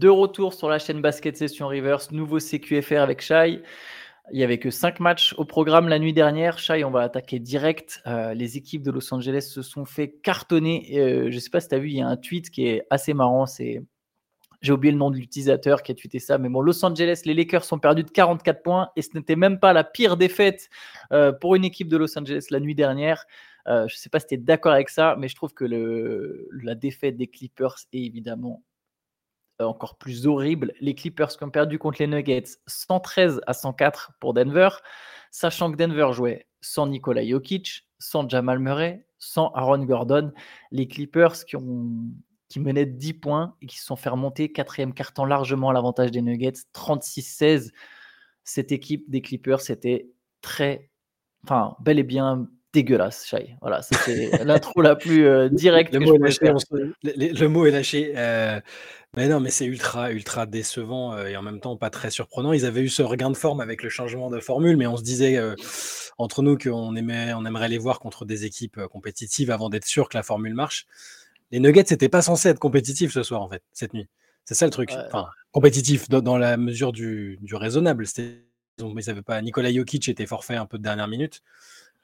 [0.00, 3.62] de retour sur la chaîne Basket Session Reverse, nouveau CQFR avec Shai.
[4.32, 6.58] Il n'y avait que 5 matchs au programme la nuit dernière.
[6.58, 8.00] Shai, on va attaquer direct.
[8.06, 10.98] Euh, les équipes de Los Angeles se sont fait cartonner.
[10.98, 12.66] Euh, je ne sais pas si tu as vu, il y a un tweet qui
[12.66, 13.44] est assez marrant.
[14.62, 17.34] J'ai oublié le nom de l'utilisateur qui a tweeté ça, mais bon, Los Angeles, les
[17.34, 20.70] Lakers sont perdus de 44 points et ce n'était même pas la pire défaite
[21.12, 23.26] euh, pour une équipe de Los Angeles la nuit dernière.
[23.66, 25.66] je ne sais pas si tu es d'accord avec ça, mais je trouve que
[26.62, 28.62] la défaite des Clippers est évidemment
[29.64, 30.72] encore plus horrible.
[30.80, 34.70] Les Clippers qui ont perdu contre les Nuggets 113 à 104 pour Denver,
[35.30, 40.32] sachant que Denver jouait sans Nikola Jokic, sans Jamal Murray, sans Aaron Gordon.
[40.70, 41.90] Les Clippers qui, ont,
[42.56, 46.22] menaient 10 points et qui se sont fait remonter quatrième carton largement à l'avantage des
[46.22, 47.70] Nuggets, 36-16.
[48.44, 50.90] Cette équipe des Clippers, c'était très,
[51.44, 53.56] enfin, bel et bien dégueulasse, Shai.
[53.60, 55.92] Voilà, c'était l'intro la plus euh, directe.
[55.92, 58.12] Le, mot le, mot est lâché.
[58.16, 58.60] Euh,
[59.16, 62.52] mais non, mais c'est ultra, ultra décevant euh, et en même temps pas très surprenant.
[62.52, 65.02] Ils avaient eu ce regain de forme avec le changement de formule, mais on se
[65.02, 65.38] disait
[66.18, 70.08] entre nous qu'on aimait, on aimerait les voir contre des équipes compétitives avant d'être sûr
[70.08, 70.86] que la formule marche.
[71.50, 74.08] Les Nuggets n'étaient pas censés être compétitifs ce soir, en fait, cette nuit.
[74.44, 74.92] C'est ça le truc.
[74.92, 78.04] Enfin, compétitif dans, la mesure du, du raisonnable.
[78.18, 79.42] Ils n'avaient pas.
[79.42, 81.42] Nicolas Jokic était forfait un peu de dernière minute.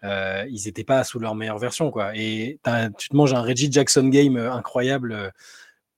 [0.05, 1.91] Euh, ils n'étaient pas sous leur meilleure version.
[1.91, 2.13] Quoi.
[2.15, 2.61] Et
[2.99, 5.11] tu te manges un Reggie Jackson game euh, incroyable.
[5.11, 5.33] De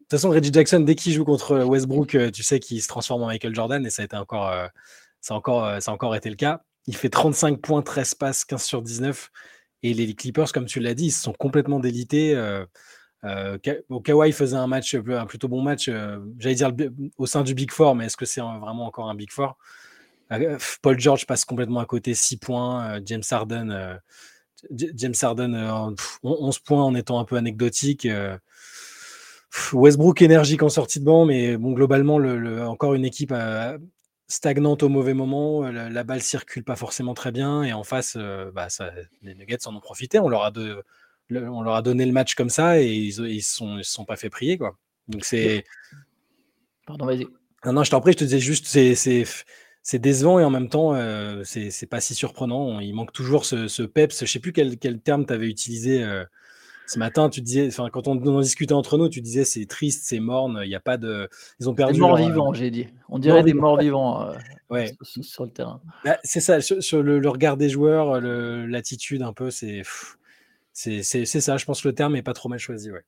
[0.00, 3.22] toute façon, Reggie Jackson, dès qu'il joue contre Westbrook, euh, tu sais qu'il se transforme
[3.22, 4.52] en Michael Jordan et ça a, été encore,
[5.20, 6.62] ça, encore, ça encore été le cas.
[6.86, 9.30] Il fait 35 points, 13 passes, 15 sur 19.
[9.82, 12.34] Et les Clippers, comme tu l'as dit, ils se sont complètement délités.
[12.34, 13.58] Euh,
[14.04, 15.90] Kawhi faisait un match, un plutôt bon match,
[16.38, 16.72] j'allais dire
[17.18, 19.56] au sein du Big Four, mais est-ce que c'est vraiment encore un Big Four?
[19.56, 19.87] euh,
[20.82, 22.96] Paul George passe complètement à côté, 6 points.
[22.96, 23.94] Euh, James Harden, euh,
[24.72, 28.06] James Harden 11 points en étant un peu anecdotique.
[29.72, 33.32] Westbrook énergique en sortie de banc, mais bon, globalement, le, encore une équipe
[34.26, 35.62] stagnante au mauvais moment.
[35.70, 37.62] La, balle circule pas forcément très bien.
[37.62, 38.16] Et en face,
[38.52, 38.90] bah, ça,
[39.22, 40.18] les Nuggets en ont profité.
[40.18, 40.82] On leur a, de,
[41.30, 44.30] on leur a donné le match comme ça et ils ne se sont, pas fait
[44.30, 44.58] prier.
[44.58, 44.76] Quoi.
[45.08, 45.64] Donc c'est.
[46.86, 47.26] Pardon, vas-y.
[47.64, 49.24] Non, non, je t'en prie, je te disais juste, c'est
[49.82, 52.80] c'est décevant et en même temps, euh, c'est pas si surprenant.
[52.80, 54.20] Il manque toujours ce, peps.
[54.20, 56.24] Je sais plus quel, terme tu avais utilisé euh,
[56.86, 57.30] ce matin.
[57.30, 60.60] Tu disais, enfin, quand on, en discutait entre nous, tu disais c'est triste, c'est morne.
[60.62, 61.28] Il n'y a pas de.
[61.60, 61.94] Ils ont perdu.
[61.94, 62.88] Des morts vivants, j'ai dit.
[63.08, 64.34] On dirait des morts vivants euh,
[64.70, 64.94] ouais.
[65.02, 65.80] sur, le terrain.
[66.04, 66.60] Bah, c'est ça.
[66.60, 69.82] Sur, le, regard des joueurs, l'attitude un peu, c'est
[70.72, 71.56] c'est ça.
[71.56, 72.90] Je pense que le terme est pas trop mal choisi.
[72.90, 73.04] Ouais.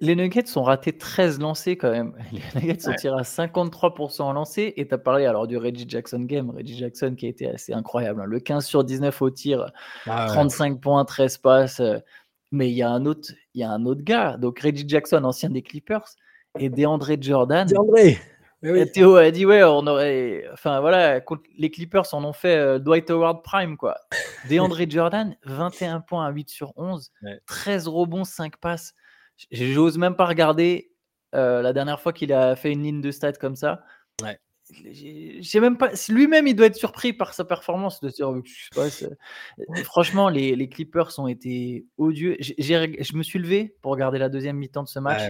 [0.00, 2.14] Les, Nuggets sont ratés 13 lancés quand même.
[2.54, 4.72] Les Nuggets sont tirés à 53% en lancés.
[4.76, 6.50] Et tu as parlé alors du Reggie Jackson game.
[6.50, 8.22] Reggie Jackson qui a été assez incroyable.
[8.22, 8.26] Hein.
[8.26, 9.70] Le 15 sur 19 au tir,
[10.04, 11.80] 35 ah points, 13 passes.
[11.80, 11.98] Euh.
[12.52, 14.36] Mais il y, a un autre, y a un autre gars.
[14.36, 16.06] Donc Reggie Jackson, ancien des Clippers.
[16.58, 17.66] Et DeAndre Jordan.
[17.66, 20.44] DeAndre Théo a dit ouais, on aurait.
[20.52, 21.20] Enfin voilà,
[21.58, 23.96] les Clippers en ont fait euh, Dwight Howard Prime quoi.
[24.48, 27.12] DeAndre Jordan, 21 points à 8 sur 11,
[27.46, 28.94] 13 rebonds, 5 passes.
[29.50, 30.92] J'ose même pas regarder
[31.34, 33.84] euh, la dernière fois qu'il a fait une ligne de stats comme ça.
[34.22, 34.38] Ouais.
[34.72, 35.90] J'ai même pas.
[36.08, 38.10] Lui-même, il doit être surpris par sa performance de
[39.84, 42.36] Franchement, les, les, Clippers ont été odieux.
[42.40, 45.22] je me suis levé pour regarder la deuxième mi-temps de ce match.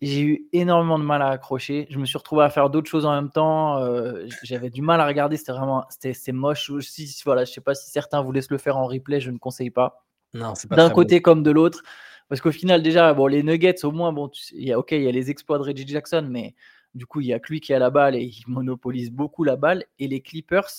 [0.00, 0.48] j'ai eu.
[0.52, 1.88] énormément de mal à accrocher.
[1.90, 3.78] Je me suis retrouvé à faire d'autres choses en même temps.
[3.78, 5.36] Euh, j'avais du mal à regarder.
[5.36, 7.20] C'était vraiment, c'était moche aussi.
[7.24, 9.20] Voilà, je sais pas si certains voulaient se le faire en replay.
[9.20, 10.06] Je ne conseille pas.
[10.34, 10.76] Non, c'est pas.
[10.76, 11.82] D'un côté comme de l'autre.
[12.28, 15.02] Parce qu'au final, déjà, bon, les Nuggets, au moins, bon, il y a, ok, il
[15.02, 16.54] y a les exploits de Reggie Jackson, mais
[16.94, 19.42] du coup, il y a que lui qui a la balle et il monopolise beaucoup
[19.42, 19.84] la balle.
[19.98, 20.70] Et les Clippers,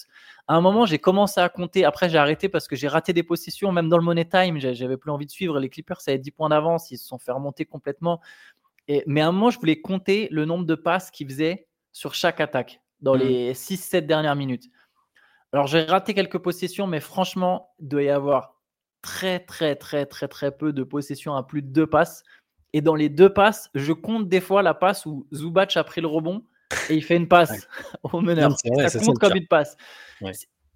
[0.47, 1.83] à un moment, j'ai commencé à compter.
[1.83, 4.59] Après, j'ai arrêté parce que j'ai raté des possessions, même dans le Money Time.
[4.59, 5.59] J'avais plus envie de suivre.
[5.59, 6.89] Les Clippers, ça avait 10 points d'avance.
[6.91, 8.22] Ils se sont fait remonter complètement.
[8.88, 12.13] Et, mais à un moment, je voulais compter le nombre de passes qu'ils faisaient sur
[12.13, 13.19] chaque attaque dans mmh.
[13.19, 14.69] les 6-7 dernières minutes.
[15.51, 18.55] Alors, j'ai raté quelques possessions, mais franchement, il doit y avoir
[19.06, 22.24] très, très, très, très, très peu de possession à plus de deux passes.
[22.74, 26.02] Et dans les deux passes, je compte des fois la passe où Zubac a pris
[26.02, 26.44] le rebond
[26.90, 27.68] et il fait une passe
[28.04, 28.57] au meneur.
[28.57, 29.78] ça compte comme une passe.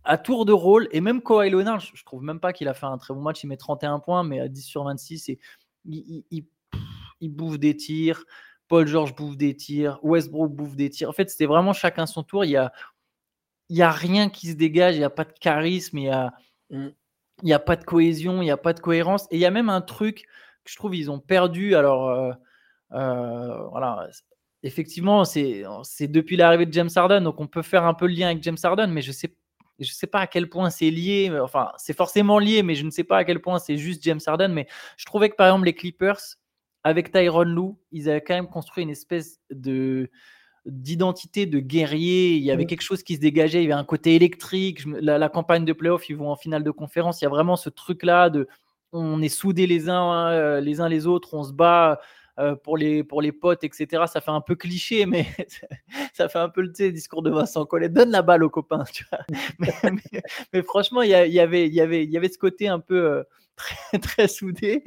[0.04, 2.86] À tour de rôle, et même Kawhi Leonard, je, trouve même pas qu'il a fait
[2.86, 3.44] un très bon match.
[3.44, 5.40] Il met 31 points, mais à 10 sur 26, et,
[5.86, 6.24] il,
[7.20, 8.24] il, bouffe des tirs.
[8.68, 10.00] Paul George bouffe des tirs.
[10.04, 11.10] Westbrook bouffe des tirs.
[11.10, 12.46] En fait, c'était vraiment chacun son tour.
[12.46, 12.72] Il y a,
[13.70, 14.96] il y a rien qui se dégage.
[14.96, 15.98] Il n'y a pas de charisme.
[15.98, 16.32] Il y a.
[16.70, 16.90] Mm
[17.42, 19.26] il n'y a pas de cohésion, il n'y a pas de cohérence.
[19.32, 20.26] Et il y a même un truc
[20.64, 21.76] que je trouve ils ont perdu.
[21.76, 22.32] Alors, euh,
[22.94, 24.08] euh, voilà,
[24.64, 25.64] effectivement, c'est
[26.08, 28.58] depuis l'arrivée de James Harden, donc on peut faire un peu le lien avec James
[28.62, 29.36] Harden, mais je sais,
[29.80, 31.32] je sais pas à quel point c'est lié.
[31.42, 34.20] Enfin, c'est forcément lié, mais je ne sais pas à quel point c'est juste James
[34.26, 34.50] Harden.
[34.50, 36.20] Mais je trouvais que par exemple les Clippers,
[36.84, 40.10] avec Tyron Lou, ils avaient quand même construit une espèce de
[40.66, 42.36] d'identité de guerrier.
[42.36, 42.68] Il y avait mmh.
[42.68, 43.64] quelque chose qui se dégageait.
[43.64, 44.86] Il y avait un côté électrique.
[44.86, 47.22] La, campagne de playoff, ils vont en finale de conférence.
[47.22, 48.48] Il y a vraiment ce truc-là de
[48.92, 52.00] on est soudés les uns, euh, les uns les autres, on se bat
[52.40, 54.04] euh, pour, les, pour les potes, etc.
[54.08, 55.26] Ça fait un peu cliché, mais
[56.14, 57.90] ça fait un peu le discours de Vincent Collet.
[57.90, 58.86] Donne la balle aux copains.
[59.60, 62.96] mais, franchement, il y, avait, il, y avait, il y avait ce côté un peu
[62.96, 63.24] euh,
[63.58, 64.84] très, très soudé.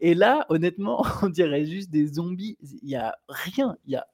[0.00, 2.58] Et là, honnêtement, on dirait juste des zombies.
[2.60, 3.76] Il n'y a rien.
[3.86, 4.06] Il y a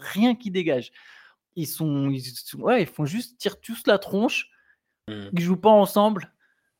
[0.00, 0.92] rien qui dégage.
[1.56, 2.22] Ils sont, ils,
[2.58, 4.48] ouais, ils font juste tirer tous la tronche.
[5.08, 5.28] Mmh.
[5.32, 6.32] Ils jouent pas ensemble.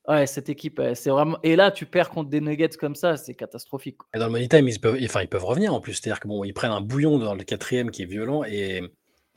[0.09, 1.39] Ouais, cette équipe, c'est vraiment.
[1.43, 3.99] Et là, tu perds contre des Nuggets comme ça, c'est catastrophique.
[4.15, 5.95] Et dans le money time, ils peuvent, enfin, ils peuvent revenir en plus.
[5.95, 8.83] C'est-à-dire que bon, ils prennent un bouillon dans le quatrième qui est violent et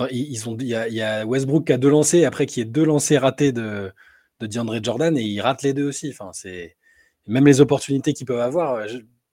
[0.09, 3.21] ils ont, il y, a, Westbrook qui a deux lancers, après qui est deux lancers
[3.21, 3.91] ratés de,
[4.39, 6.09] de DeAndre Jordan et ils ratent les deux aussi.
[6.09, 6.77] Enfin, c'est
[7.27, 8.85] même les opportunités qu'ils peuvent avoir.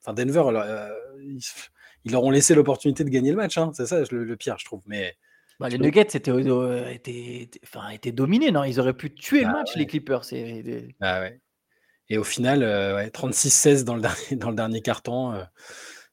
[0.02, 0.88] Enfin, Denver, euh,
[1.22, 1.40] ils,
[2.06, 3.58] leur ont laissé l'opportunité de gagner le match.
[3.58, 3.70] Hein.
[3.74, 4.82] C'est ça le, pire, je trouve.
[4.86, 5.14] Mais
[5.58, 8.64] bah, les Nuggets étaient, euh, étaient, enfin, étaient dominés, non?
[8.64, 10.22] Ils auraient pu tuer le bah match, les Clippers.
[11.00, 11.40] Ah ouais.
[12.08, 15.34] Et au final, euh, ouais, 36-16 dans le dernier, dans le dernier carton.
[15.34, 15.44] Euh,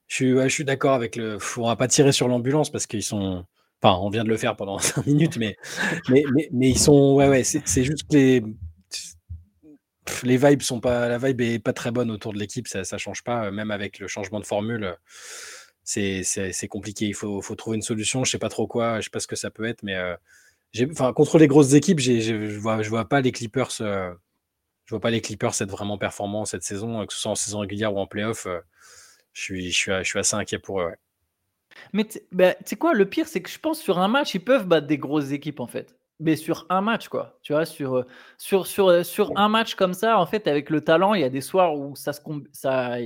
[0.07, 1.37] je suis, d'accord avec le.
[1.57, 3.45] On va pas tirer sur l'ambulance parce qu'ils sont.
[3.81, 5.55] Enfin, on vient de le faire pendant 5 minutes, mais,
[6.09, 7.15] mais, mais, ils sont.
[7.15, 8.43] Ouais, ouais, c'est juste que les.
[10.23, 11.07] Les vibes sont pas.
[11.07, 13.99] La vibe est pas très bonne autour de l'équipe, ça, ça change pas, même avec
[13.99, 14.95] le changement de formule
[15.87, 17.05] c'est compliqué.
[17.05, 18.23] Il faut, faut, trouver une solution.
[18.23, 20.15] Je sais pas trop quoi, je sais pas ce que ça peut être, mais euh,
[20.91, 23.81] enfin, contre les grosses équipes, je vois, je vois pas les Clippers.
[23.81, 24.13] Euh,
[24.85, 27.59] je vois pas les Clippers être vraiment performants cette saison, que ce soit en saison
[27.59, 28.47] régulière ou en playoff.
[28.47, 28.59] Euh,
[29.33, 30.93] je, suis, je, suis, je suis assez inquiet pour eux.
[31.93, 34.43] Mais bah, tu sais quoi, le pire, c'est que je pense sur un match, ils
[34.43, 35.95] peuvent battre des grosses équipes en fait.
[36.19, 37.37] Mais sur un match, quoi.
[37.43, 38.05] Tu vois, sur,
[38.37, 41.29] sur, sur, sur un match comme ça, en fait, avec le talent, il y a
[41.29, 42.21] des soirs où ça se.
[42.53, 42.97] Ça,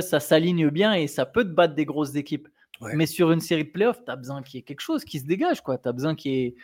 [0.00, 2.48] ça s'aligne bien et ça peut te battre des grosses équipes.
[2.94, 5.18] Mais sur une série de playoffs, tu as besoin qu'il y ait quelque chose qui
[5.20, 5.62] se dégage.
[5.62, 6.54] Tu as besoin qu'il y ait.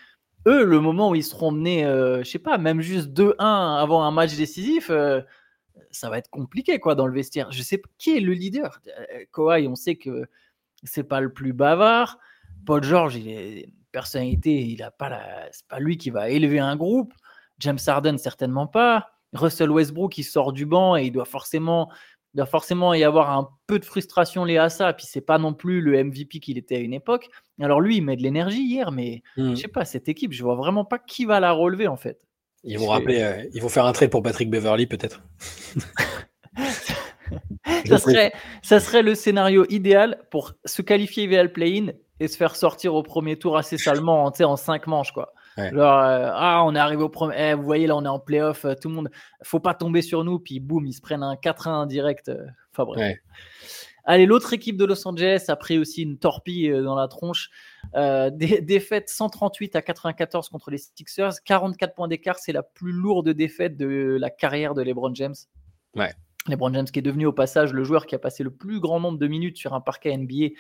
[0.47, 4.05] Eux, le moment où ils seront menés, euh, je sais pas, même juste 2-1 avant
[4.05, 5.21] un match décisif, euh,
[5.91, 7.51] ça va être compliqué quoi dans le vestiaire.
[7.51, 8.81] Je sais pas qui est le leader?
[8.87, 10.27] Euh, Kawhi, on sait que
[10.85, 12.19] c'est pas le plus bavard.
[12.65, 15.49] Paul George, il est une personnalité, il a pas la...
[15.51, 17.13] c'est pas lui qui va élever un groupe.
[17.59, 19.11] James Harden, certainement pas.
[19.33, 21.91] Russell Westbrook, il sort du banc et il doit forcément
[22.37, 24.93] il doit forcément y avoir un peu de frustration liée à ça.
[24.93, 27.31] Puis c'est pas non plus le MVP qu'il était à une époque.
[27.59, 29.57] Alors lui, il met de l'énergie hier, mais je hmm.
[29.57, 32.21] je sais pas, cette équipe, je vois vraiment pas qui va la relever en fait.
[32.63, 35.23] Ils vont rappeler, euh, ils vont faire un trade pour Patrick Beverly peut-être.
[37.87, 42.37] ça, serait, ça serait le scénario idéal pour se qualifier via le play-in et se
[42.37, 45.33] faire sortir au premier tour assez salement en, en cinq manches quoi.
[45.59, 47.35] Euh, ah, on est arrivé au premier.
[47.39, 48.65] Eh, vous voyez, là, on est en playoff.
[48.65, 49.11] Euh, tout le monde.
[49.43, 50.39] faut pas tomber sur nous.
[50.39, 52.29] Puis boum, ils se prennent un 4-1 direct.
[52.29, 53.17] Euh, enfin bref.
[54.09, 57.51] Allez, l'autre équipe de Los Angeles a pris aussi une torpille dans la tronche.
[58.33, 61.43] défaite 138 à 94 contre les Sixers.
[61.45, 62.39] 44 points d'écart.
[62.39, 65.35] C'est la plus lourde défaite de la carrière de LeBron James.
[65.97, 66.13] Ouais.
[66.49, 69.01] LeBron James qui est devenu au passage le joueur qui a passé le plus grand
[69.01, 70.51] nombre de minutes sur un parquet NBA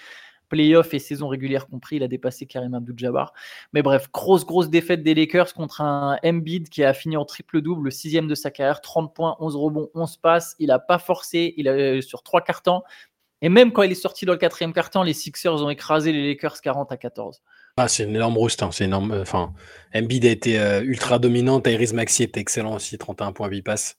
[0.48, 3.32] playoff et saison régulière compris, il a dépassé Karim Abdul-Jabbar.
[3.72, 7.84] Mais bref, grosse, grosse défaite des Lakers contre un Embiid qui a fini en triple-double,
[7.84, 10.56] le sixième de sa carrière, 30 points, 11 rebonds, 11 passes.
[10.58, 12.82] Il n'a pas forcé, il a euh, sur trois cartons.
[13.42, 16.26] Et même quand il est sorti dans le quatrième carton, les Sixers ont écrasé les
[16.26, 17.42] Lakers 40 à 14.
[17.76, 18.86] Ah, c'est une énorme rouste, hein, c'est
[20.26, 23.98] a été euh, ultra dominant, Tyrese Maxi était excellent aussi, 31 points 8 passes.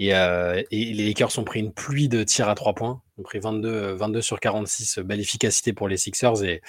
[0.00, 3.01] Euh, et, les Lakers ont pris une pluie de tirs à 3 points.
[3.18, 6.42] Ont pris 22, 22 sur 46, belle efficacité pour les Sixers.
[6.44, 6.62] Et,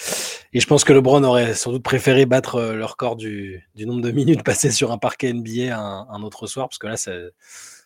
[0.52, 3.86] et je pense que LeBron aurait sans doute préféré battre euh, le record du, du
[3.86, 6.96] nombre de minutes passées sur un parquet NBA un, autre soir, parce que là,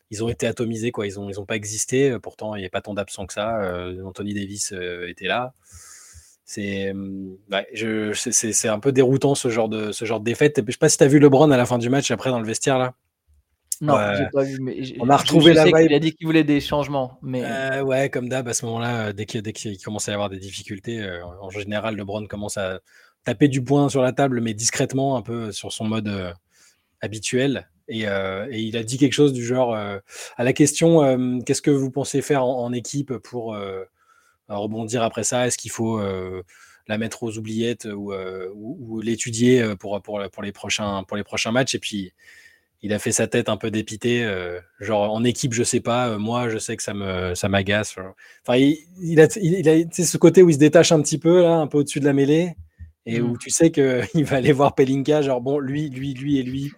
[0.09, 1.05] ils ont été atomisés, quoi.
[1.05, 2.17] Ils n'ont ils ont pas existé.
[2.19, 3.61] Pourtant, il n'y a pas tant d'absents que ça.
[3.61, 4.73] Euh, Anthony Davis
[5.07, 5.53] était là.
[6.43, 6.93] C'est
[7.51, 10.63] ouais, un peu déroutant ce genre de, ce genre de défaite.
[10.65, 12.39] Je sais pas si tu as vu LeBron à la fin du match, après dans
[12.39, 12.95] le vestiaire là.
[13.81, 14.57] Non, j'ai pas vu.
[14.59, 15.75] Mais on a retrouvé la vibe.
[15.81, 17.17] Il a dit qu'il voulait des changements.
[17.21, 17.43] Mais...
[17.43, 19.53] Euh, ouais, comme d'hab, à ce moment-là, euh, dès qu'il dès
[19.83, 22.79] commence à y avoir des difficultés, euh, en général, LeBron commence à
[23.23, 26.33] taper du poing sur la table, mais discrètement, un peu sur son mode
[27.01, 27.69] habituel.
[27.89, 31.91] Et, et, il a dit quelque chose du genre à la question qu'est-ce que vous
[31.91, 33.57] pensez faire en, équipe pour
[34.47, 35.45] rebondir après ça?
[35.45, 35.99] Est-ce qu'il faut
[36.87, 41.25] la mettre aux oubliettes ou, ou, ou l'étudier pour, pour, pour, les prochains, pour les
[41.25, 41.75] prochains matchs?
[41.75, 42.13] Et puis
[42.81, 46.09] il a fait sa tête un peu dépité, euh, genre en équipe, je sais pas,
[46.09, 47.95] euh, moi je sais que ça me ça m'agace.
[48.45, 51.55] Enfin, il, a, il a ce côté où il se détache un petit peu là,
[51.55, 52.55] un peu au-dessus de la mêlée,
[53.05, 53.37] et où mmh.
[53.39, 56.71] tu sais qu'il va aller voir Pelinka, genre bon, lui, lui, lui et lui.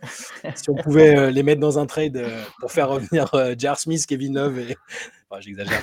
[0.56, 2.26] si on pouvait euh, les mettre dans un trade
[2.60, 4.78] pour faire revenir Jar Smith, Kevin Love, et
[5.30, 5.82] enfin, j'exagère.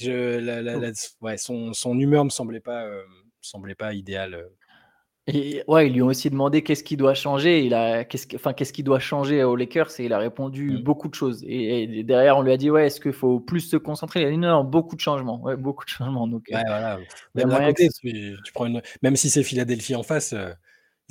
[0.00, 0.92] Je,
[1.36, 2.88] son, son, humeur me semblait pas,
[3.42, 4.48] semblait pas idéale.
[5.30, 7.62] Et ouais, ils lui ont aussi demandé qu'est-ce qui doit changer.
[7.62, 10.82] Il a, qu'est-ce, enfin, qu'est-ce qui doit changer aux Lakers et il a répondu mmh.
[10.82, 11.44] beaucoup de choses.
[11.46, 14.22] Et, derrière, on lui a dit ouais, est-ce qu'il faut plus se concentrer?
[14.22, 16.26] Il a dit non, beaucoup de changements, ouais, beaucoup de changements.
[16.26, 16.98] Donc, ouais, voilà.
[17.34, 18.80] Même, tu, prends une...
[19.02, 20.48] même si c'est Philadelphie en face, euh,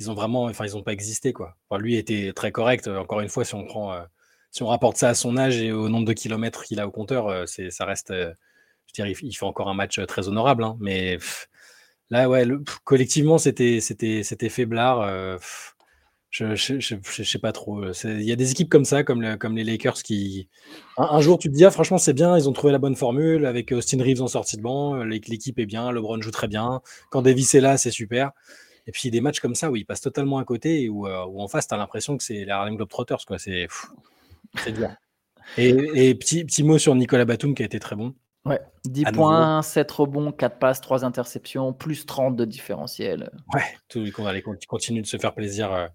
[0.00, 1.54] ils ont vraiment, enfin, ils n'ont pas existé quoi.
[1.78, 2.88] lui était très correct.
[2.88, 4.02] Encore une fois, si on prend, euh,
[4.50, 6.90] si on rapporte ça à son âge et au nombre de kilomètres qu'il a au
[6.90, 10.76] compteur, euh, c'est, ça reste, je dirais, il fait encore un match très honorable, hein,
[10.80, 11.18] mais.
[12.10, 12.44] Là, ouais,
[12.84, 15.02] collectivement, c'était, c'était, c'était faiblard.
[15.02, 15.36] Euh,
[16.30, 17.82] je, je, je, sais pas trop.
[18.04, 20.48] Il y a des équipes comme ça, comme, comme les Lakers, qui.
[20.98, 23.46] Un, jour, tu te dis, ah, franchement, c'est bien, ils ont trouvé la bonne formule
[23.46, 26.80] avec Austin Reeves en sortie de banc, euh, l'équipe est bien, LeBron joue très bien.
[27.10, 28.32] Quand Davis est là, c'est super.
[28.86, 31.42] Et puis des matchs comme ça où ils passent totalement à côté où, euh, où
[31.42, 33.24] en face, tu as l'impression que c'est les Harlem Globetrotters.
[33.26, 33.38] Quoi.
[33.38, 33.68] C'est,
[34.56, 34.88] c'est dur.
[35.56, 38.14] Et, et, petit, petit mot sur Nicolas Batum qui a été très bon.
[38.48, 43.30] Ouais, 10 points, 7 rebonds, 4 passes, 3 interceptions, plus 30 de différentiel.
[43.54, 44.32] Ouais, tout, qu'on va
[44.68, 45.86] continue de se faire plaisir, euh,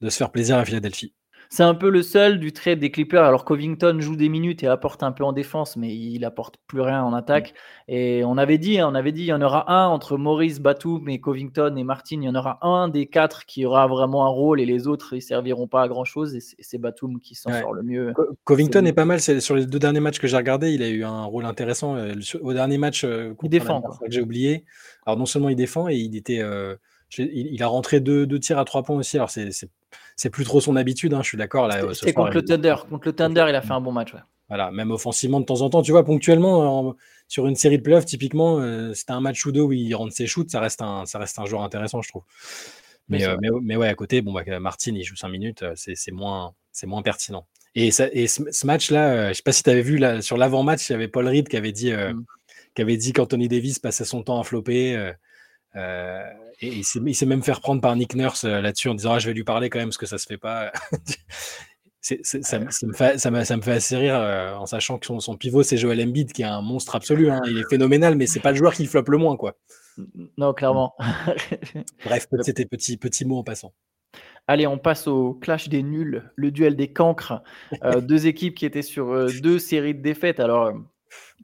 [0.00, 1.14] de se faire plaisir à Philadelphie.
[1.50, 3.24] C'est un peu le seul du trait des Clippers.
[3.24, 6.82] Alors Covington joue des minutes et apporte un peu en défense, mais il apporte plus
[6.82, 7.54] rien en attaque.
[7.88, 7.92] Mm.
[7.92, 10.60] Et on avait dit, hein, on avait dit, il y en aura un entre Maurice,
[10.60, 12.18] Batum et Covington et Martin.
[12.20, 15.14] Il y en aura un des quatre qui aura vraiment un rôle et les autres
[15.14, 16.34] ils serviront pas à grand chose.
[16.34, 18.12] Et c'est Batum qui s'en sort le mieux.
[18.44, 19.20] Covington est, pas mal.
[19.20, 21.96] Sur les deux derniers matchs que j'ai regardés, il a eu un rôle intéressant.
[21.96, 22.12] Euh,
[22.42, 23.82] au dernier match, euh, il défend.
[24.08, 24.64] J'ai oublié.
[25.06, 26.76] Alors non seulement il défend et il était euh,
[27.16, 29.16] il, a rentré deux, tirs à trois points aussi.
[29.16, 29.50] Alors, c'est
[30.30, 31.70] plus trop son habitude, hein, je suis d'accord.
[31.92, 32.74] C'est contre le Thunder.
[32.88, 34.14] Contre le Thunder, il a fait un bon match.
[34.48, 36.96] Voilà, même offensivement de temps en temps, tu vois, ponctuellement,
[37.28, 40.14] sur une série de playoffs, typiquement, euh, c'était un match ou deux où il rentre
[40.14, 42.22] ses shoots, ça reste un, ça reste un joueur intéressant, je trouve.
[43.08, 46.12] Mais, euh, mais, ouais, à côté, bon, bah, Martin, il joue 5 minutes, euh, c'est
[46.12, 47.46] moins, moins pertinent.
[47.74, 50.88] Et, ça, et ce, match-là, je sais pas si tu avais vu, là, sur l'avant-match,
[50.88, 52.24] il y avait Paul Reed qui avait dit, mmh.
[52.74, 55.12] qui avait dit qu'Anthony Davis passait son temps à flopper.
[55.76, 56.22] Euh,
[56.60, 59.28] et il s'est même fait reprendre par Nick Nurse euh, là-dessus en disant ah, je
[59.28, 60.72] vais lui parler quand même parce que ça se fait pas.
[62.00, 65.76] ça, me fait, ça, me, fait, assez rire euh, en sachant que son, pivot c'est
[65.76, 67.30] Joel Embiid qui est un monstre absolu.
[67.30, 67.40] Hein.
[67.46, 69.56] Il est phénoménal, mais c'est pas le joueur qui floppe le moins quoi.
[70.36, 70.94] Non, clairement.
[72.04, 73.72] Bref, c'était petit, petit mot en passant.
[74.46, 77.42] Allez, on passe au clash des nuls, le duel des cancres.
[78.02, 80.40] deux équipes qui étaient sur deux séries de défaites.
[80.40, 80.72] Alors,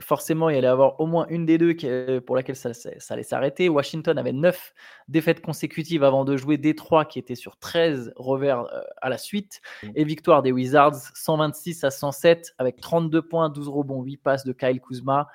[0.01, 1.75] forcément, il allait avoir au moins une des deux
[2.21, 2.71] pour laquelle ça,
[3.11, 3.69] allait s'arrêter.
[3.69, 4.75] Washington avait 9
[5.09, 9.61] défaites consécutives avant de jouer Détroit, qui était sur 13 revers euh, à la suite.
[9.83, 9.89] Mmh.
[9.95, 14.53] Et victoire des Wizards, 126 à 107, avec 32 points, 12 rebonds, 8 passes de
[14.53, 15.29] Kyle Kuzma.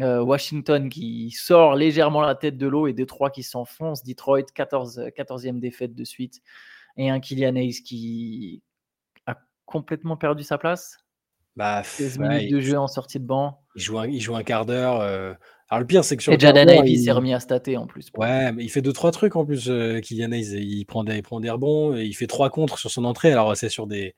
[0.00, 4.02] Euh, Washington qui sort légèrement la tête de l'eau et Détroit qui s'enfonce.
[4.02, 6.40] Detroit, 14, 14e défaite de suite.
[6.96, 8.62] Et un Kylian Hayes qui
[9.26, 10.98] a complètement perdu sa place.
[11.60, 13.60] Bah, 16 minutes de jeu en sortie de banc.
[13.76, 15.02] Il joue un, il joue un quart d'heure.
[15.02, 15.34] Euh.
[15.68, 18.08] Alors le pire, c'est que sur Et Jaden Ivey s'est remis à stater en plus.
[18.16, 19.68] Ouais, mais il fait deux trois trucs en plus.
[19.68, 22.78] Euh, Kylian Hayes, il prend des, il prend des rebonds, et il fait trois contres
[22.78, 23.30] sur son entrée.
[23.30, 24.14] Alors c'est sur des,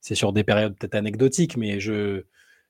[0.00, 2.24] c'est sur des périodes peut-être anecdotiques, mais je,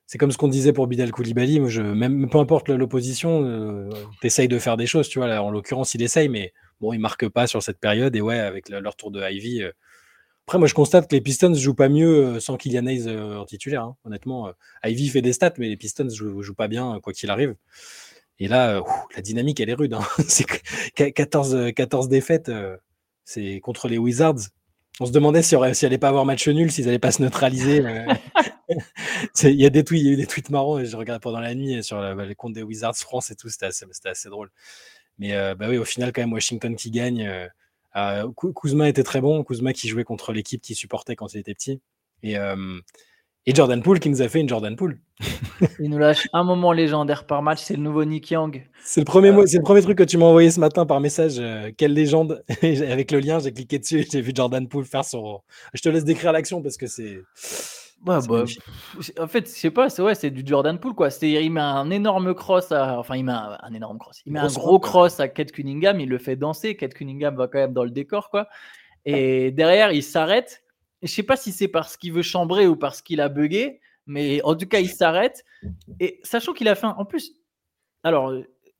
[0.05, 1.59] c'est comme ce qu'on disait pour Bidal Koulibaly.
[1.59, 3.89] Moi, je, même peu importe l'opposition, euh,
[4.21, 5.27] t'essayes de faire des choses, tu vois.
[5.27, 8.15] Là, en l'occurrence, il essaye, mais bon, il marque pas sur cette période.
[8.15, 9.71] Et ouais, avec leur tour de Ivy, euh,
[10.45, 13.39] après, moi, je constate que les Pistons jouent pas mieux euh, sans Kylian Hayes euh,
[13.39, 13.83] en titulaire.
[13.83, 13.95] Hein.
[14.03, 14.51] Honnêtement, euh,
[14.89, 17.55] Ivy fait des stats, mais les Pistons ne jouent, pas bien, quoi qu'il arrive.
[18.39, 18.81] Et là,
[19.15, 19.93] la dynamique, elle est rude.
[19.93, 20.01] Hein.
[20.27, 20.45] c'est
[20.95, 22.51] 14, 14 défaites,
[23.23, 24.49] c'est contre les Wizards.
[24.99, 27.81] On se demandait s'il si n'allait pas avoir match nul, s'ils n'allaient pas se neutraliser.
[29.43, 29.71] Il y a eu
[30.15, 32.97] des tweets marrants, et je regarde pendant la nuit sur bah, les comptes des Wizards
[32.97, 33.67] France et tout, c'était
[34.09, 34.51] assez, drôle.
[35.19, 37.49] Mais bah oui, au final, quand même, Washington qui gagne.
[38.55, 41.81] Kuzma était très bon, Kuzma qui jouait contre l'équipe qui supportait quand il était petit.
[42.23, 42.79] Et, euh,
[43.45, 44.99] et Jordan Poole qui nous a fait une Jordan Poole.
[45.79, 48.67] il nous lâche un moment légendaire par match, c'est le nouveau Nick Young.
[48.83, 50.99] C'est le, premier euh, c'est le premier truc que tu m'as envoyé ce matin par
[50.99, 51.41] message.
[51.77, 55.41] quelle légende Avec le lien, j'ai cliqué dessus, j'ai vu Jordan Poole faire son.
[55.73, 57.19] Je te laisse décrire l'action parce que c'est.
[58.03, 61.09] Bah, en fait, je sais pas, c'est ouais, c'est du Jordan Poole quoi.
[61.09, 64.39] C'est il met un énorme cross, à, enfin il met un, énorme cross, il met
[64.39, 66.75] un gros cross à Kate Cunningham, il le fait danser.
[66.75, 68.49] Kate Cunningham va quand même dans le décor quoi.
[69.05, 70.63] Et derrière, il s'arrête.
[71.01, 74.41] Je sais pas si c'est parce qu'il veut chambrer ou parce qu'il a bugué, mais
[74.43, 75.43] en tout cas, il s'arrête.
[75.99, 77.33] Et sachant qu'il a fait en plus,
[78.03, 78.33] alors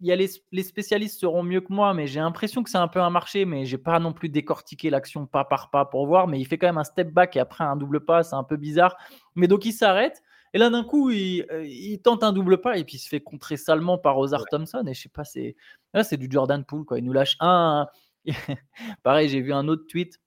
[0.06, 3.00] y a les, spécialistes seront mieux que moi, mais j'ai l'impression que c'est un peu
[3.00, 6.28] un marché, mais j'ai pas non plus décortiqué l'action pas par pas pour voir.
[6.28, 8.44] Mais il fait quand même un step back et après un double pas, c'est un
[8.44, 8.98] peu bizarre.
[9.36, 10.22] Mais donc il s'arrête.
[10.54, 13.22] Et là, d'un coup, il, euh, tente un double pas et puis il se fait
[13.22, 14.84] contrer salement par Ozar Thompson.
[14.88, 15.56] Et je sais pas, c'est
[15.94, 16.86] là, c'est du Jordan Poole.
[16.86, 17.00] Quoi.
[17.00, 17.88] Il nous lâche un.
[19.04, 20.20] Pareil, j'ai vu un autre tweet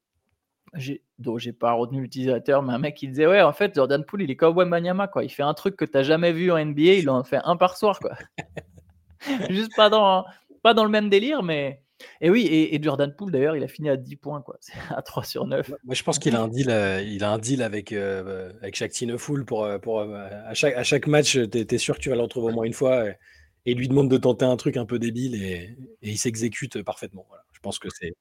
[1.19, 4.23] donc j'ai pas retenu l'utilisateur, mais un mec qui disait ouais en fait Jordan Poole
[4.23, 6.95] il est comme Wembanyama quoi, il fait un truc que tu jamais vu en NBA,
[6.95, 8.13] il en fait un par soir quoi.
[9.51, 10.25] Juste pas dans
[10.63, 11.81] pas dans le même délire, mais
[12.21, 14.59] et oui et, Jordan Poole d'ailleurs il a fini à 10 points quoi,
[14.91, 15.73] à 3 sur 9.
[15.85, 18.77] Moi je pense qu'il a un deal, euh, il a un deal avec euh, avec
[19.19, 22.17] Full pour euh, pour à chaque à chaque match tu es, sûr que tu vas
[22.17, 23.17] le retrouver au moins une fois et,
[23.69, 27.25] il lui demande de tenter un truc un peu débile et, et il s'exécute parfaitement.
[27.29, 27.43] Voilà.
[27.53, 28.15] Je pense que c'est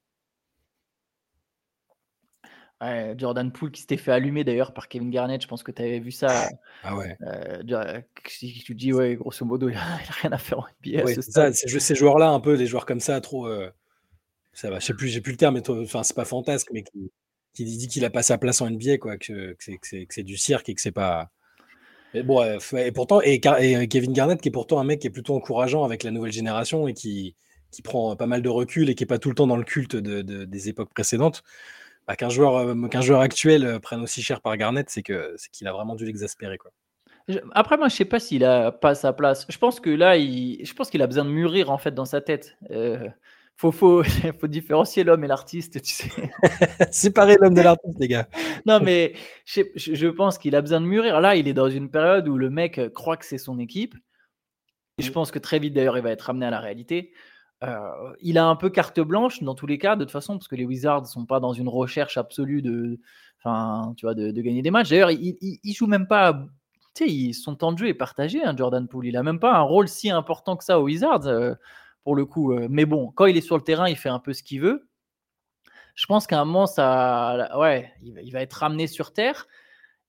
[3.18, 6.00] Jordan Poole qui s'était fait allumer d'ailleurs par Kevin Garnett, je pense que tu avais
[6.00, 6.50] vu ça.
[6.84, 7.18] Ah ouais.
[7.22, 11.22] Euh, si tu dis, ouais, grosso modo, il n'a rien à faire en NBA.
[11.22, 13.48] ça, ces joueurs-là, un peu, des joueurs comme ça, trop.
[13.48, 13.70] Euh,
[14.54, 16.84] ça va, je sais plus, j'ai plus le terme, mais enfin, c'est pas fantasque, mais
[16.84, 17.12] qui,
[17.54, 20.70] qui dit qu'il a pas sa place en NBA, quoi, que, que c'est du cirque
[20.70, 21.30] et que c'est pas.
[22.14, 22.42] Mais bon,
[22.78, 26.04] et pourtant, et, Kevin Garnett, qui est pourtant un mec qui est plutôt encourageant avec
[26.04, 27.36] la nouvelle génération et qui,
[27.72, 29.66] qui prend pas mal de recul et qui est pas tout le temps dans le
[29.66, 31.44] culte de, des époques précédentes.
[32.08, 35.34] Bah, qu'un joueur, euh, qu'un joueur actuel euh, prenne aussi cher par Garnett, c'est que
[35.38, 36.72] c'est qu'il a vraiment dû l'exaspérer quoi.
[37.54, 39.48] Après, moi, je sais pas s'il a pas sa place.
[39.50, 42.06] Je pense que là, il, je pense qu'il a besoin de mûrir en fait dans
[42.06, 42.56] sa tête.
[42.70, 43.10] Euh,
[43.58, 44.04] faut, faut,
[44.40, 46.12] faut différencier l'homme et l'artiste, tu sais.
[46.92, 48.28] Séparer l'homme de l'artiste, les gars.
[48.68, 49.14] non, mais
[49.46, 51.20] je, je pense qu'il a besoin de mûrir.
[51.20, 53.96] Là, il est dans une période où le mec croit que c'est son équipe.
[55.00, 55.14] Je mmh.
[55.14, 57.12] pense que très vite, d'ailleurs, il va être ramené à la réalité.
[57.66, 60.48] Euh, il a un peu carte blanche dans tous les cas, de toute façon, parce
[60.48, 63.00] que les Wizards ne sont pas dans une recherche absolue de,
[63.96, 64.90] tu vois, de, gagner des matchs.
[64.90, 66.46] D'ailleurs, il, il, joue même pas.
[66.94, 69.08] Tu sais, son temps de jeu est partagé, hein, Jordan Poole.
[69.08, 71.54] Il a même pas un rôle si important que ça aux Wizards, euh,
[72.04, 72.54] pour le coup.
[72.54, 72.68] Euh.
[72.70, 74.88] mais bon, quand il est sur le terrain, il fait un peu ce qu'il veut.
[75.96, 79.48] Je pense qu'à un moment, ça, ouais, il va être ramené sur terre.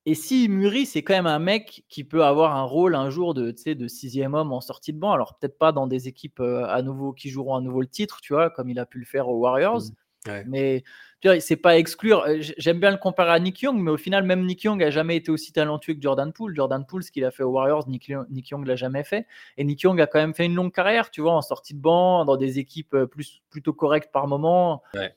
[0.08, 3.34] Et si mûrit, c'est quand même un mec qui peut avoir un rôle un jour
[3.34, 5.12] de, de sixième homme en sortie de banc.
[5.12, 8.20] Alors peut-être pas dans des équipes euh, à nouveau qui joueront à nouveau le titre,
[8.22, 9.82] tu vois, comme il a pu le faire aux Warriors.
[10.26, 10.30] Mmh.
[10.46, 10.84] Mais
[11.20, 12.25] tu vois, c'est pas exclure.
[12.26, 14.90] Euh, j'aime bien le comparer à Nick Young, mais au final, même Nick Young a
[14.90, 16.54] jamais été aussi talentueux que Jordan Poole.
[16.54, 19.26] Jordan Poole, ce qu'il a fait aux Warriors, Nick, Nick Young l'a jamais fait.
[19.57, 21.81] Et Nick Young a quand même fait une longue carrière, tu vois, en sortie de
[21.81, 24.83] banc, dans des équipes euh, plus, plutôt correctes par moment.
[24.94, 25.16] Ouais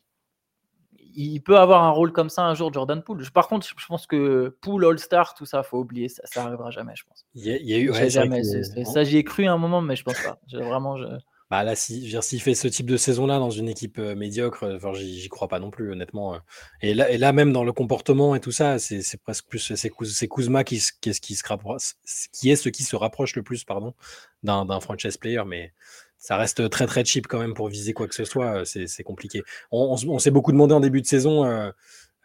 [1.22, 3.22] il peut avoir un rôle comme ça un jour, Jordan Poole.
[3.32, 6.08] Par contre, je pense que Poole, All-Star, tout ça, faut oublier.
[6.08, 7.26] Ça, ça arrivera jamais, je pense.
[7.36, 7.94] Il y a, eu.
[8.10, 8.42] jamais.
[8.86, 10.40] ça, j'y ai cru un moment, mais je pense pas.
[10.54, 11.06] Vraiment, je...
[11.50, 14.76] Bah là, s'il si, fait ce type de saison-là dans une équipe euh, médiocre, euh,
[14.76, 16.36] enfin, j'y crois pas non plus, honnêtement.
[16.36, 16.40] Euh.
[16.84, 20.28] Et là, et là, même dans le comportement et tout ça, c'est presque plus c'est
[20.28, 21.96] Kuzma qui, qui, qui, se rapproche,
[22.32, 23.96] qui est ce qui se rapproche le plus, pardon,
[24.44, 25.74] d'un franchise player, mais
[26.20, 28.66] ça reste très très cheap quand même pour viser quoi que ce soit.
[28.66, 29.42] C'est compliqué.
[29.72, 31.46] On, s'est beaucoup demandé en début de saison.
[31.46, 31.72] Euh,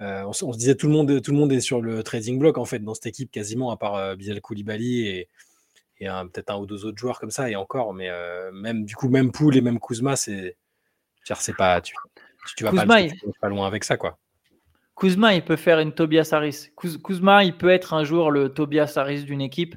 [0.01, 2.59] euh, on, se disait tout le monde tout le monde est sur le trading block
[2.59, 5.29] en fait dans cette équipe quasiment à part euh, Bilal Koulibaly et,
[6.01, 7.95] et peut-être un ou deux autres joueurs comme ça et encore.
[7.95, 8.11] Mais
[8.53, 10.57] même du coup même Poul et même Kuzma c'est
[11.23, 11.95] c'est pas tu,
[12.57, 14.19] tu vas pas, pas, loin avec ça quoi.
[14.97, 16.71] Kuzma, il peut faire une Tobias Harris.
[16.77, 19.75] Kuzma, il peut être un jour le Tobias Harris d'une équipe.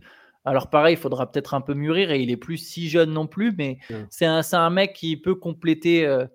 [0.48, 3.28] Alors pareil, il faudra peut-être un peu mûrir et il est plus si jeune non
[3.28, 3.80] plus, mais
[4.10, 6.06] c'est un, un, mec qui peut compléter.
[6.06, 6.26] Euh,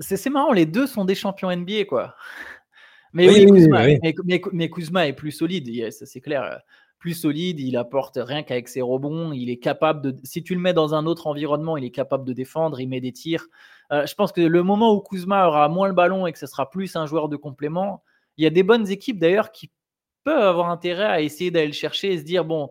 [0.00, 2.14] c'est marrant, les deux sont des champions NBA, quoi.
[3.12, 3.46] Mais oui,
[4.68, 6.60] Kuzma, est plus solide, c'est clair.
[6.98, 9.32] Plus solide, il apporte rien qu'avec ses rebonds.
[9.32, 10.16] Il est capable de.
[10.22, 13.00] Si tu le mets dans un autre environnement, il est capable de défendre, il met
[13.00, 13.46] des tirs.
[13.90, 16.46] Euh, je pense que le moment où Kuzma aura moins le ballon et que ce
[16.46, 18.02] sera plus un joueur de complément,
[18.36, 19.70] il y a des bonnes équipes d'ailleurs qui
[20.24, 22.68] peuvent avoir intérêt à essayer d'aller le chercher et se dire bon,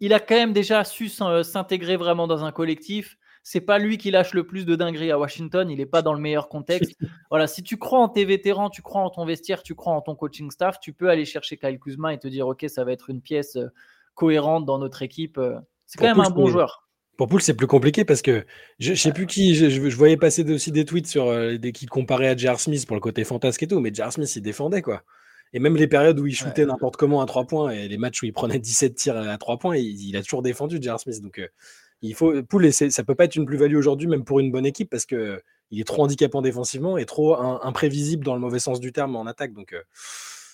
[0.00, 3.18] il a quand même déjà su euh, s'intégrer vraiment dans un collectif.
[3.42, 5.70] C'est pas lui qui lâche le plus de dingueries à Washington.
[5.70, 6.92] Il n'est pas dans le meilleur contexte.
[7.30, 10.00] voilà, si tu crois en tes vétérans, tu crois en ton vestiaire, tu crois en
[10.00, 12.92] ton coaching staff, tu peux aller chercher Kyle Kuzma et te dire ok, ça va
[12.92, 13.68] être une pièce euh,
[14.14, 15.38] cohérente dans notre équipe.
[15.38, 15.58] Euh.
[15.86, 16.88] C'est quand même un bon joueur.
[17.16, 18.46] Pour Poul, c'est plus compliqué parce que
[18.78, 22.28] je, ne sais plus qui, je, voyais passer aussi des tweets sur des qui comparaient
[22.28, 25.02] à Jar Smith pour le côté fantasque et tout, mais Jar Smith il défendait quoi.
[25.52, 28.22] Et même les périodes où il shootait n'importe comment à 3 points et les matchs
[28.22, 31.00] où il prenait 17 tirs à 3 points, il, a toujours défendu J.R.
[31.00, 31.20] Smith.
[31.22, 31.48] Donc, euh,
[32.02, 34.88] il faut, Poul, ça peut pas être une plus-value aujourd'hui, même pour une bonne équipe,
[34.88, 38.92] parce que il est trop handicapant défensivement et trop imprévisible dans le mauvais sens du
[38.92, 39.52] terme en attaque.
[39.52, 39.82] Donc, euh,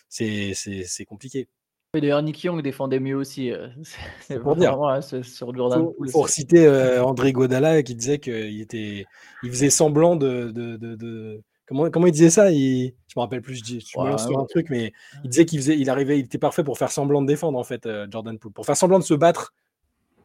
[0.08, 1.48] c'est compliqué.
[1.94, 3.50] D'ailleurs, Nick Young défendait mieux aussi.
[3.50, 3.68] Euh,
[4.20, 4.76] c'est pour dire.
[5.22, 6.10] sur Jordan Poole.
[6.10, 9.06] Pour citer André Godala qui disait qu'il était,
[9.42, 12.50] il faisait semblant de, de Comment, comment il disait ça?
[12.50, 14.92] Il, Je me rappelle plus, je, dis, je me sur un truc, mais
[15.24, 17.64] il disait qu'il faisait, il arrivait, il était parfait pour faire semblant de défendre, en
[17.64, 18.52] fait, euh, Jordan Poole.
[18.52, 19.52] Pour faire semblant de se battre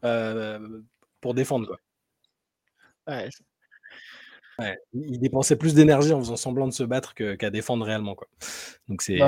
[0.06, 0.82] euh,
[1.20, 1.78] pour défendre, quoi.
[3.08, 3.30] Ouais.
[4.94, 8.28] Il dépensait plus d'énergie en faisant semblant de se battre qu'à défendre réellement, quoi.
[8.88, 9.20] Donc c'est.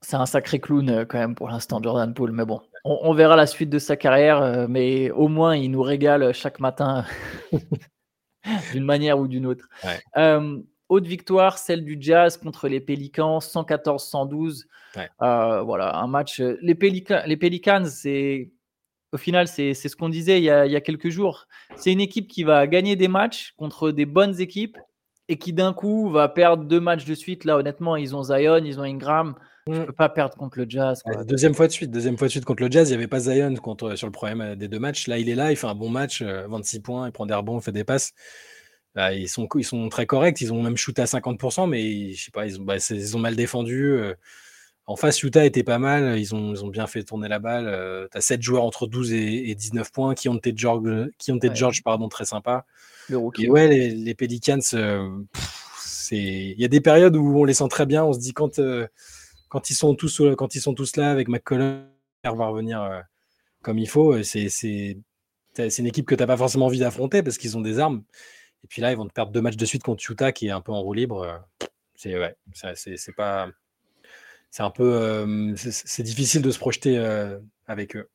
[0.00, 2.32] C'est un sacré clown euh, quand même pour l'instant, Jordan Poole.
[2.32, 4.68] Mais bon, on, verra la suite de sa carrière.
[4.68, 7.06] mais au moins, il nous régale chaque matin
[8.72, 9.66] d'une manière ou d'une autre.
[10.88, 14.64] Autre victoire, celle du Jazz contre les Pelicans, 114-112.
[15.22, 16.40] Euh, voilà, un match.
[16.40, 16.76] Euh, les,
[17.26, 18.50] les Pelicans, c'est
[19.12, 21.46] au final, c'est ce qu'on disait il y, a, quelques jours.
[21.76, 24.76] C'est une équipe qui va gagner des matchs contre des bonnes équipes
[25.28, 27.44] et qui d'un coup va perdre deux matchs de suite.
[27.44, 29.36] Là, honnêtement, ils ont Zion, ils ont Ingram.
[29.66, 29.86] Tu ne mm.
[29.86, 31.00] peux pas perdre contre le Jazz.
[31.26, 32.90] deuxième fois de suite, deuxième fois de suite contre le Jazz.
[32.90, 35.06] Il n'y avait pas Zion contre, sur le problème des deux matchs.
[35.06, 37.34] Là, il est là, il fait un bon match, 26 euh, points, il prend des
[37.34, 38.12] rebonds, il fait des passes.
[38.96, 40.40] Ils, sont, ils sont très corrects.
[40.40, 43.20] Ils ont même shooté à 50%, mais je sais pas, ils ont, bah, ils ont
[43.20, 43.92] mal défendu.
[43.92, 44.14] Euh.
[44.86, 46.18] En face, Utah était pas mal.
[46.18, 47.66] Ils ont, ils ont bien fait tourner la balle.
[47.66, 51.32] Euh, tu as 7 joueurs entre 12 et, 19 points qui ont été George, qui
[51.32, 52.66] ont été George pardon, très sympa.
[53.08, 53.48] Le rookie.
[53.48, 54.60] ouais, les, les Pelicans,
[56.10, 58.04] il y a des périodes où on les sent très bien.
[58.04, 58.60] On se dit quand
[59.54, 61.86] quand ils sont tous, euh, quand ils sont tous là avec McCollum,
[62.24, 63.00] va revenir euh,
[63.62, 64.96] comme il faut, euh, c'est,
[65.78, 68.02] une équipe que tu n'as pas forcément envie d'affronter parce qu'ils ont des armes.
[68.64, 70.50] Et puis là, ils vont te perdre deux matchs de suite contre Utah qui est
[70.50, 71.44] un peu en roue libre.
[71.94, 73.48] C'est ouais, c'est, pas.
[74.50, 75.54] C'est un peu.
[75.56, 76.98] c'est, difficile de se projeter
[77.66, 78.08] avec eux.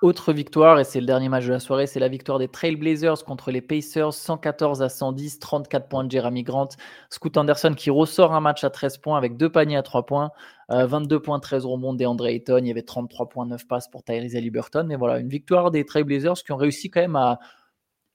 [0.00, 3.24] Autre victoire, et c'est le dernier match de la soirée, c'est la victoire des Trailblazers
[3.24, 6.68] contre les Pacers, 114 à 110, 34 points de Jeremy Grant.
[7.10, 10.30] Scoot Anderson qui ressort un match à 13 points avec deux paniers à 3 points,
[10.68, 14.04] 22 euh, points, 13 rebonds d'Andre Ayton, il y avait 33 points, 9 passes pour
[14.04, 14.84] Tyrese Liberton.
[14.86, 17.40] Mais voilà, une victoire des Trailblazers qui ont réussi quand même à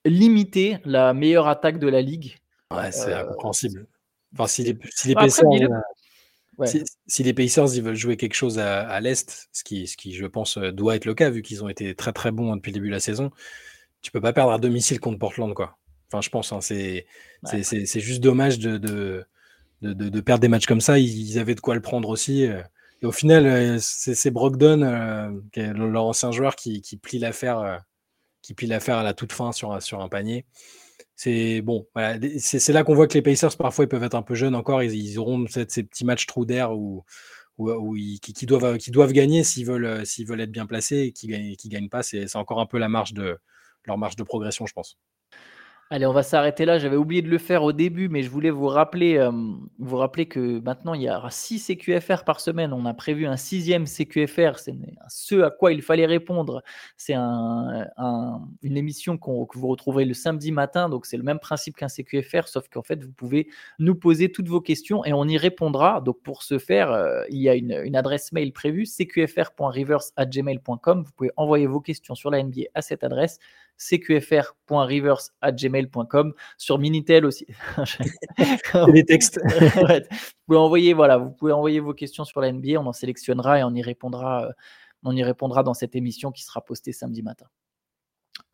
[0.04, 2.36] limiter la meilleure attaque de la ligue.
[2.70, 3.86] Ouais, c'est euh, incompréhensible.
[4.32, 5.44] Enfin, si les, si les Pacers...
[7.06, 10.26] Si, les Pacers ils veulent jouer quelque chose à, l'Est, ce qui, ce qui, je
[10.26, 12.74] pense, euh, doit être le cas, vu qu'ils ont été très très bons depuis le
[12.74, 13.32] début de la saison,
[14.02, 15.52] tu peux pas perdre à domicile contre Portland.
[15.52, 15.76] Quoi.
[16.08, 17.06] Enfin, je pense, hein, c'est
[18.00, 19.26] juste dommage de, de,
[19.82, 20.98] de, perdre des matchs comme ça.
[20.98, 22.46] Ils, avaient de quoi le prendre aussi.
[22.46, 22.62] Euh.
[23.02, 27.82] Et au final, euh, c'est Brogdon, leur ancien joueur, qui, qui plie l'affaire
[28.44, 30.44] qui plie l'affaire à la toute fin sur, un panier.
[31.16, 31.86] C'est bon,
[32.38, 34.82] c'est là qu'on voit que les Pacers parfois ils peuvent être un peu jeunes encore,
[34.82, 37.04] ils, auront ces petits matchs trous d'air où,
[38.20, 41.54] qui, doivent, qui doivent gagner s'ils veulent, s'ils veulent être bien placés et qui ne
[41.54, 43.38] qui gagnent pas, c'est encore un peu la marge de,
[43.86, 44.98] leur marge de progression, je pense.
[45.90, 46.78] Allez, on va s'arrêter là.
[46.78, 49.30] J'avais oublié de le faire au début, mais je voulais vous rappeler, euh,
[49.78, 52.72] vous rappeler que maintenant, il y aura 6 CQFR par semaine.
[52.72, 54.58] On a prévu un sixième CQFR.
[54.58, 54.74] C'est
[55.08, 56.62] ce à quoi il fallait répondre.
[56.96, 57.86] C'est un,
[58.62, 60.88] une émission que vous retrouverez le samedi matin.
[60.88, 64.48] Donc, c'est le même principe qu'un CQFR, sauf qu'en fait, vous pouvez nous poser toutes
[64.48, 66.00] vos questions et on y répondra.
[66.00, 71.02] Donc, pour ce faire, euh, il y a une, une, adresse mail prévue, cqfr.reverse.gmail.com.
[71.04, 73.38] Vous pouvez envoyer vos questions sur la NBA à cette adresse
[73.76, 77.46] cqfr.reverse.gmail.com sur Minitel aussi.
[78.92, 79.40] les textes.
[79.48, 80.00] vous
[80.46, 83.64] pouvez envoyer voilà, vous pouvez envoyer vos questions sur la NBA, on en sélectionnera et
[83.64, 84.52] on y répondra, euh,
[85.02, 87.46] on y répondra dans cette émission qui sera postée samedi matin.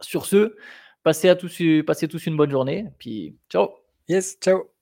[0.01, 0.57] Sur ce,
[1.03, 3.71] passez à tous, passez tous une bonne journée, puis ciao.
[4.09, 4.80] Yes, ciao.